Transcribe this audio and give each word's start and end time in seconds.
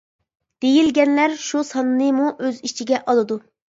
دېيىلگەنلەر 0.65 1.37
شۇ 1.43 1.63
ساننىمۇ 1.73 2.33
ئۆز 2.33 2.67
ئىچىگە 2.71 3.03
ئالىدۇ. 3.05 3.39